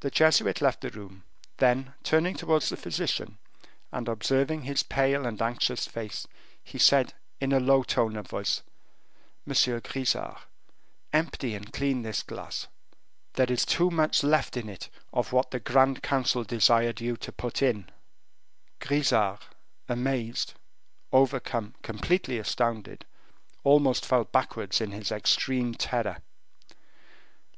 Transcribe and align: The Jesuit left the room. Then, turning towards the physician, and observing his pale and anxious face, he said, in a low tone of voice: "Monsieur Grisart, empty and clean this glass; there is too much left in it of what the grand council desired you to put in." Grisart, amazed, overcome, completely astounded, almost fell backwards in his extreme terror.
The 0.00 0.08
Jesuit 0.10 0.62
left 0.62 0.80
the 0.80 0.88
room. 0.88 1.24
Then, 1.58 1.92
turning 2.04 2.34
towards 2.34 2.70
the 2.70 2.76
physician, 2.78 3.36
and 3.92 4.08
observing 4.08 4.62
his 4.62 4.82
pale 4.82 5.26
and 5.26 5.42
anxious 5.42 5.86
face, 5.86 6.26
he 6.64 6.78
said, 6.78 7.12
in 7.38 7.52
a 7.52 7.60
low 7.60 7.82
tone 7.82 8.16
of 8.16 8.26
voice: 8.28 8.62
"Monsieur 9.44 9.78
Grisart, 9.78 10.40
empty 11.12 11.54
and 11.54 11.70
clean 11.70 12.00
this 12.00 12.22
glass; 12.22 12.66
there 13.34 13.52
is 13.52 13.66
too 13.66 13.90
much 13.90 14.22
left 14.24 14.56
in 14.56 14.70
it 14.70 14.88
of 15.12 15.32
what 15.34 15.50
the 15.50 15.60
grand 15.60 16.02
council 16.02 16.44
desired 16.44 17.02
you 17.02 17.18
to 17.18 17.30
put 17.30 17.60
in." 17.60 17.90
Grisart, 18.80 19.42
amazed, 19.86 20.54
overcome, 21.12 21.74
completely 21.82 22.38
astounded, 22.38 23.04
almost 23.64 24.06
fell 24.06 24.24
backwards 24.24 24.80
in 24.80 24.92
his 24.92 25.12
extreme 25.12 25.74
terror. 25.74 26.22